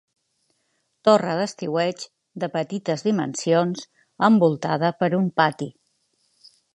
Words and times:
Torre 1.07 1.33
d'estiueig 1.39 2.05
de 2.43 2.49
petites 2.55 3.05
dimensions 3.09 3.85
envoltada 4.31 4.91
per 5.03 5.11
un 5.19 5.29
pati. 5.43 5.69